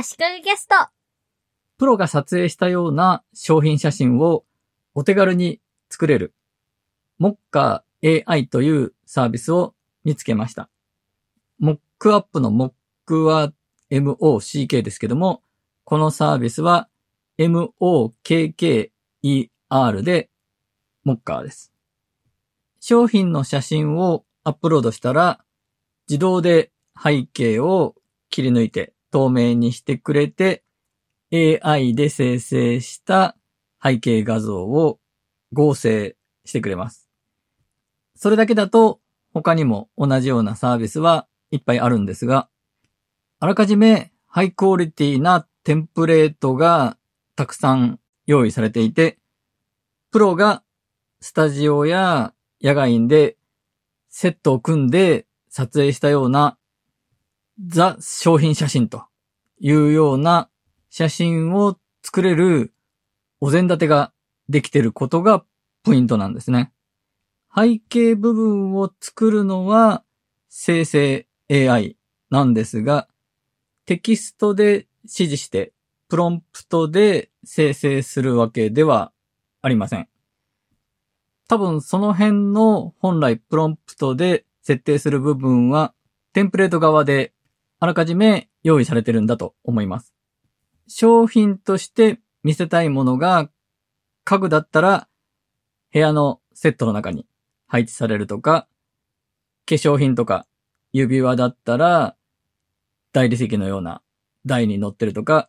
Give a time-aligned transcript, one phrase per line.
[0.00, 0.76] 足利ゲスト。
[1.76, 4.44] プロが撮影したような商品写真を
[4.94, 6.34] お手軽に作れる、
[7.18, 9.74] モッカー AI というサービスを
[10.04, 10.70] 見つけました。
[11.58, 12.72] モックアップのモッ
[13.06, 13.52] クは
[13.90, 15.42] MOCK ですけども、
[15.82, 16.88] このサービスは
[17.36, 18.92] MOKKER
[20.02, 20.30] で
[21.02, 21.72] モッカーです。
[22.78, 25.40] 商品の写真をアップロードしたら、
[26.08, 27.96] 自動で背景を
[28.30, 30.62] 切り抜いて透明にしてくれて、
[31.32, 33.36] AI で生成した
[33.82, 34.98] 背景画像を
[35.52, 37.08] 合成してくれます。
[38.14, 39.00] それだけだと
[39.32, 42.48] 他にも同じようなサービスはいっぱいあるんですが、
[43.38, 46.96] あらかじめハイクオリティなテンプレートが
[47.36, 49.18] たくさん用意されていて、
[50.10, 50.62] プロが
[51.20, 53.36] スタジオや野外で
[54.08, 56.57] セットを組んで撮影したような
[57.66, 59.04] ザ商品写真と
[59.58, 60.48] いうような
[60.90, 62.72] 写真を作れる
[63.40, 64.12] お膳立てが
[64.48, 65.44] できていることが
[65.82, 66.72] ポイントなんですね。
[67.54, 70.04] 背景部分を作るのは
[70.48, 71.96] 生成 AI
[72.30, 73.08] なんですが、
[73.86, 75.72] テキストで指示して
[76.08, 79.12] プロンプトで生成するわけでは
[79.62, 80.08] ありません。
[81.48, 85.94] 多分その辺の本来プロンプトで設定する部分は
[86.34, 87.32] テンプレート側で
[87.80, 90.14] あらかじめ用意されてるんだと思います。
[90.88, 93.50] 商品として見せたいものが
[94.24, 95.08] 家具だったら
[95.92, 97.26] 部屋のセットの中に
[97.66, 98.66] 配置されるとか、
[99.66, 100.46] 化粧品とか
[100.92, 102.16] 指輪だったら
[103.12, 104.02] 大理石のような
[104.44, 105.48] 台に乗ってるとか、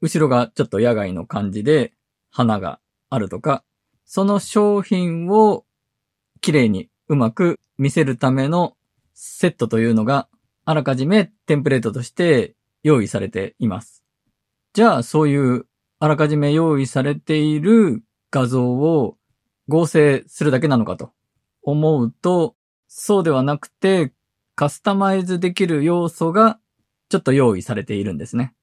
[0.00, 1.92] 後ろがちょっと野外の感じで
[2.30, 3.62] 花があるとか、
[4.04, 5.64] その商品を
[6.40, 8.76] 綺麗にうまく見せるための
[9.14, 10.28] セットというのが
[10.64, 14.02] あらかじめテンプレートとして用意されています。
[14.72, 15.66] じゃあそういう
[15.98, 19.16] あらかじめ用意されている画像を
[19.68, 21.12] 合成するだけなのかと
[21.62, 22.56] 思うと、
[22.88, 24.12] そうではなくて
[24.54, 26.58] カスタマイズできる要素が
[27.08, 28.54] ちょっと用意されているんですね。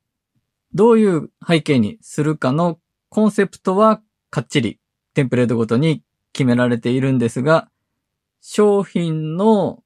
[0.73, 2.79] どういう背景にするかの
[3.09, 4.79] コンセプトはかっちり
[5.13, 7.69] テンプレートごとに決められているんですが、
[8.39, 9.83] 商品の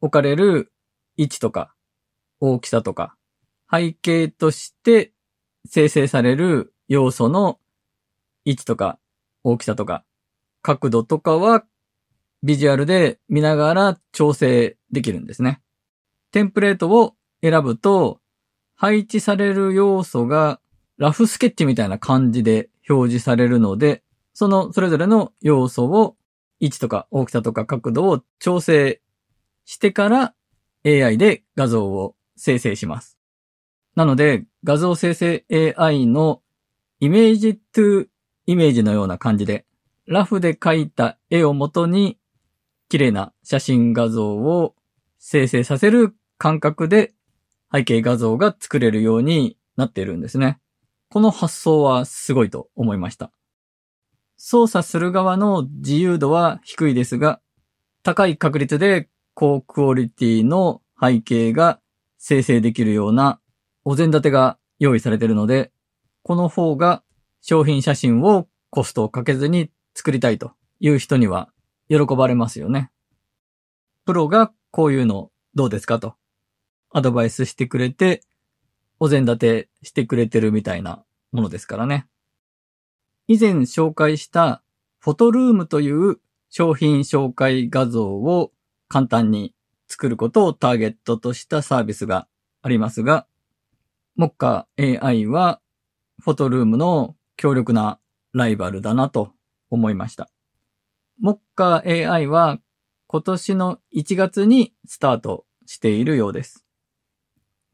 [0.00, 0.72] 置かれる
[1.16, 1.74] 位置とか
[2.40, 3.16] 大きさとか
[3.70, 5.12] 背景として
[5.66, 7.58] 生成される要素の
[8.44, 8.98] 位置とか
[9.42, 10.04] 大きさとか
[10.62, 11.64] 角度とかは
[12.42, 15.60] ビジュアルで見ながら調整できるんですね。
[16.32, 18.20] テンプレートを選ぶと
[18.74, 20.60] 配置される要素が
[20.98, 24.02] ラフスケッチみたいな感じで表示されるので
[24.34, 26.16] そのそれぞれの要素を
[26.60, 29.00] 位置とか大きさとか角度を調整
[29.64, 30.34] してから
[30.86, 33.18] AI で画像を生成します。
[33.96, 35.44] なので画像生成
[35.76, 36.42] AI の
[37.00, 38.08] イメージトゥ
[38.46, 39.66] イメージのような感じで
[40.06, 42.18] ラフで描いた絵をもとに
[42.88, 44.74] 綺麗な写真画像を
[45.18, 47.12] 生成させる感覚で
[47.72, 50.60] 背景画像が作れるようになっているんですね。
[51.10, 53.32] この発想はすごいと思いました。
[54.36, 57.40] 操作する側の自由度は低いですが、
[58.02, 61.78] 高い確率で高クオリティの背景が
[62.16, 63.38] 生成できるような
[63.84, 65.72] お膳立てが用意されているので、
[66.22, 67.02] この方が
[67.42, 71.50] 商品写真をコストをかけずに作りたいという人には
[71.90, 72.90] 喜ばれますよね。
[74.06, 76.14] プロがこういうのどうですかと
[76.90, 78.22] アドバイスしてくれて、
[78.98, 82.06] お膳立てしてくれてるみたいなものですからね。
[83.28, 84.62] 以前紹介した
[84.98, 88.52] フォトルームという商品紹介画像を
[88.88, 89.54] 簡単に
[89.88, 92.28] 作ることをターゲットとしたサービスが
[92.62, 93.26] ありますが、
[94.16, 95.60] モッカ AI は
[96.22, 98.00] フォトルームの強力な
[98.32, 99.32] ライバルだなと
[99.70, 100.30] 思いました。
[101.20, 102.58] モッカ AI は
[103.06, 106.64] 今年の1月にスタートしているようです。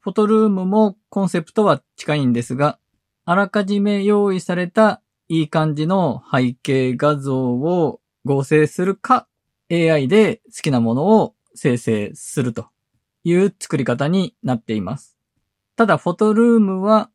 [0.00, 2.78] フォトルームもコンセプトは近いんですが、
[3.24, 9.28] あらかじめ用意されたいい感じの背景画像を合成するか、
[9.72, 12.66] AI で好きなものを生成すると
[13.24, 15.16] いう作り方になっています。
[15.76, 17.10] ただ、フォトルームは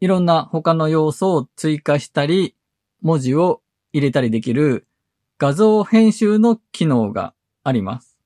[0.00, 2.56] いろんな他の要素を追加したり、
[3.02, 3.60] 文字を
[3.92, 4.86] 入れたりできる
[5.38, 8.16] 画像編集の機能があります。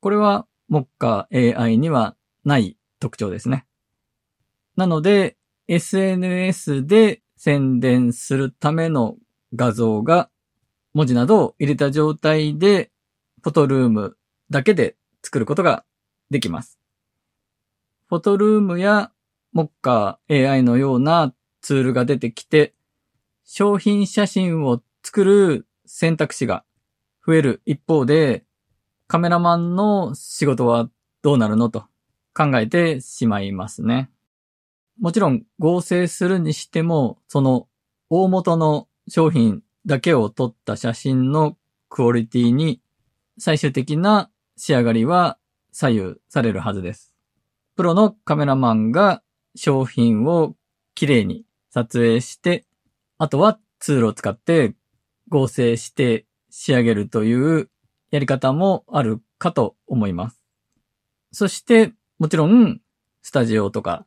[0.00, 1.26] これは Mocha
[1.58, 3.66] AI にはない特徴ですね。
[4.76, 5.36] なので、
[5.68, 9.16] SNS で宣伝するための
[9.54, 10.30] 画像が
[10.94, 12.91] 文字などを入れた状態で
[13.42, 14.16] フォトルーム
[14.50, 15.84] だけで作ることが
[16.30, 16.78] できます。
[18.08, 19.10] フォトルームや
[19.52, 22.74] モッカー AI のようなツールが出てきて、
[23.44, 26.64] 商品写真を作る選択肢が
[27.26, 28.44] 増える一方で、
[29.08, 30.88] カメラマンの仕事は
[31.22, 31.84] どうなるのと
[32.34, 34.08] 考えてしまいますね。
[35.00, 37.66] もちろん合成するにしても、その
[38.08, 41.56] 大元の商品だけを撮った写真の
[41.88, 42.80] クオリティに
[43.38, 45.38] 最終的な仕上がりは
[45.72, 47.14] 左右されるはずです。
[47.76, 49.22] プロのカメラマンが
[49.54, 50.54] 商品を
[50.94, 52.66] きれいに撮影して、
[53.18, 54.74] あとはツールを使って
[55.28, 57.70] 合成して仕上げるという
[58.10, 60.44] やり方もあるかと思います。
[61.32, 62.80] そして、もちろん、
[63.22, 64.06] スタジオとか、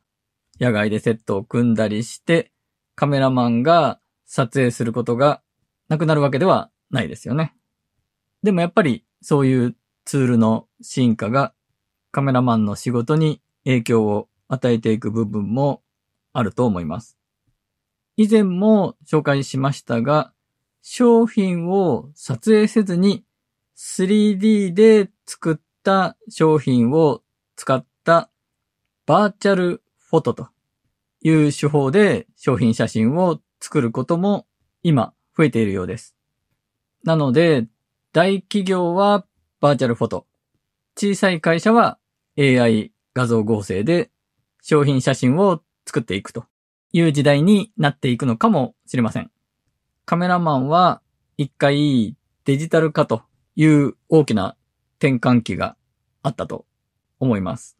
[0.59, 2.51] 野外でセットを組んだりして、
[2.93, 5.41] カメラマンが撮影することが
[5.89, 7.55] なくなるわけではないですよね。
[8.43, 9.75] でもやっぱり、そういう
[10.05, 11.51] ツールの進化が
[12.11, 15.81] カメラマンの仕事に影響を与えていく部分も
[16.31, 17.17] あると思います。
[18.17, 20.31] 以前も紹介しましたが、
[20.83, 23.25] 商品を撮影せずに
[23.75, 27.23] 3D で作った商品を
[27.55, 28.29] 使った
[29.07, 30.49] バーチャルフォトと
[31.21, 34.45] いう手法で商品写真を作ることも
[34.83, 36.15] 今増えているようです。
[37.03, 37.65] なので、
[38.15, 39.25] 大企業は
[39.59, 40.25] バーチャルフォト、
[40.95, 41.97] 小さい会社は
[42.39, 44.09] AI 画像合成で
[44.61, 46.45] 商品写真を作っていくと
[46.93, 49.31] いう時代になっていくのかもしれません。
[50.05, 51.01] カメラマンは
[51.35, 52.15] 一回
[52.45, 53.23] デジタル化と
[53.57, 54.55] いう大きな
[54.97, 55.75] 転換期が
[56.23, 56.65] あったと
[57.19, 57.77] 思います。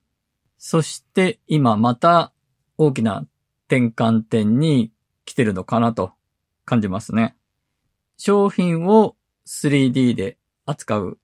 [0.57, 2.33] そして今また
[2.77, 3.25] 大きな
[3.69, 4.91] 転換点に
[5.23, 6.11] 来てるのかなと
[6.65, 7.37] 感じますね。
[8.17, 9.14] 商品を
[9.47, 11.19] 3D で扱う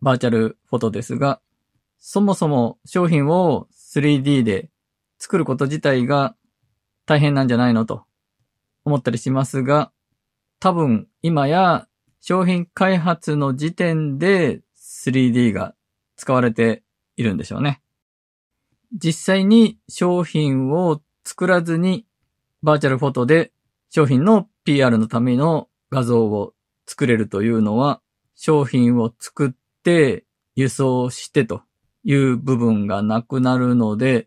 [0.00, 1.40] バーチャルフォトですが、
[1.98, 4.70] そもそも商品を 3D で
[5.18, 6.34] 作ること自体が
[7.06, 8.04] 大変なんじゃないのと
[8.84, 9.92] 思ったりしますが、
[10.58, 11.86] 多分今や
[12.20, 15.74] 商品開発の時点で 3D が
[16.16, 16.82] 使われて
[17.16, 17.80] いるんでしょうね。
[18.92, 22.06] 実際に商品を作らずに
[22.62, 23.52] バーチャルフォトで
[23.90, 26.54] 商品の PR のための画像を
[26.86, 28.00] 作れるというのは
[28.34, 29.50] 商品を作っ
[29.82, 30.24] て
[30.56, 31.62] 輸送してと
[32.04, 34.26] いう部分がなくなるので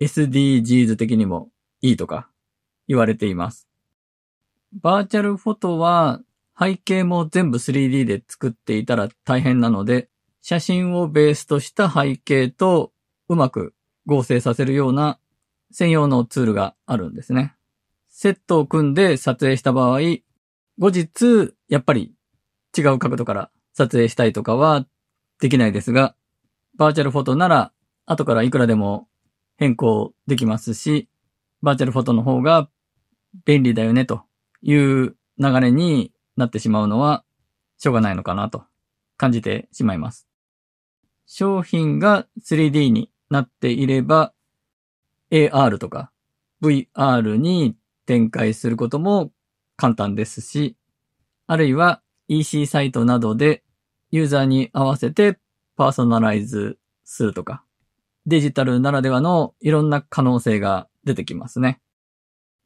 [0.00, 1.50] SDGs 的にも
[1.82, 2.28] いいとか
[2.88, 3.68] 言われています。
[4.72, 6.20] バーチャルフォトは
[6.58, 10.08] 背景も全部 3D で作っていたら大変なので、
[10.42, 12.92] 写真をベースとした背景と
[13.28, 13.74] うまく
[14.06, 15.18] 合成させるような
[15.72, 17.54] 専用のツールがあるんですね。
[18.08, 20.00] セットを組んで撮影した場合、
[20.80, 22.14] 後日、やっぱり
[22.76, 24.86] 違う角度から撮影したいとかは
[25.38, 26.16] できないですが、
[26.78, 27.72] バーチャルフォトなら
[28.06, 29.06] 後からいくらでも
[29.58, 31.10] 変更できますし、
[31.60, 32.70] バーチャルフォトの方が
[33.44, 34.22] 便利だよねと
[34.62, 37.24] いう流れになってしまうのは
[37.76, 38.64] しょうがないのかなと
[39.18, 40.26] 感じてしまいます。
[41.26, 44.32] 商品が 3D になっていれば
[45.30, 46.10] AR とか
[46.62, 49.30] VR に展開することも
[49.80, 50.76] 簡単ですし、
[51.46, 53.64] あるいは EC サイトなどで
[54.10, 55.38] ユーザーに合わせて
[55.74, 57.64] パーソナライズするとか、
[58.26, 61.80] デジタルならではのいろんな可能性が出てきますね。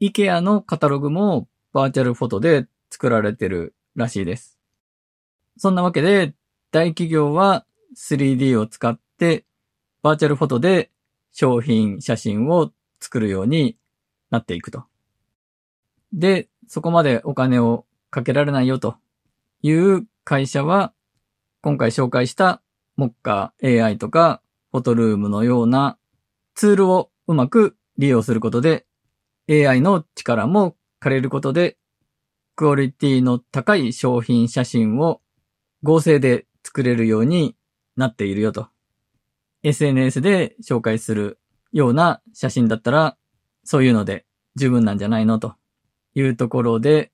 [0.00, 4.58] IKEA のカタログもバーチャルフォトで作られてるらしいです。
[5.56, 6.34] そんなわけで、
[6.72, 7.64] 大企業は
[7.96, 9.44] 3D を使って
[10.02, 10.90] バーチャルフォトで
[11.30, 13.78] 商品写真を作るように
[14.30, 14.86] なっていくと。
[16.12, 18.96] で、そこまでお金をかけられないよと
[19.62, 20.92] いう会社は、
[21.62, 22.62] 今回紹介した
[22.96, 25.98] モッカ AI とかフォトルームのような
[26.54, 28.86] ツールをうまく利用することで
[29.48, 31.76] AI の力も借りることで、
[32.56, 35.20] クオリティの高い商品写真を
[35.82, 37.56] 合成で作れるように
[37.96, 38.68] なっているよと。
[39.62, 41.38] SNS で紹介する
[41.72, 43.16] ような写真だったら、
[43.64, 44.24] そういうので
[44.56, 45.54] 十分なんじゃないのと
[46.14, 47.12] いうところで、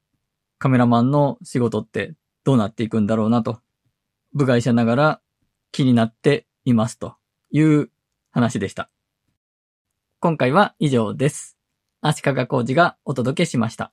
[0.59, 2.15] カメラマンの仕事って
[2.45, 3.61] どうなっていくんだろうなと、
[4.35, 5.21] 部外者ながら
[5.73, 7.17] 気になっていますと
[7.51, 7.91] いう
[8.31, 8.91] 話でした。
[10.21, 11.57] 今回は以上です。
[12.03, 13.93] 足利工事がお届けしました。